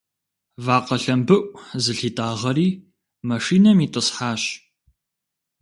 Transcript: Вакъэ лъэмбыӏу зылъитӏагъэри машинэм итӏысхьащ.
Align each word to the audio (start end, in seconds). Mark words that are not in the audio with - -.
Вакъэ 0.65 0.97
лъэмбыӏу 1.03 1.43
зылъитӏагъэри 1.83 2.69
машинэм 3.27 3.79
итӏысхьащ. 3.85 4.43